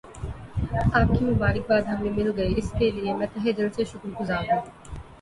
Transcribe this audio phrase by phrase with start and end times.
[0.93, 4.19] آپ کی مبارک باد ہمیں مل گئی اس کے لئے میں تہہ دل سے شکر
[4.19, 4.61] گزار ہوں